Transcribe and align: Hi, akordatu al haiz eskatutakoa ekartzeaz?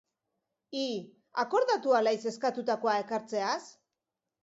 Hi, 0.77 0.85
akordatu 1.45 1.95
al 2.01 2.13
haiz 2.15 2.19
eskatutakoa 2.35 2.99
ekartzeaz? 3.07 3.63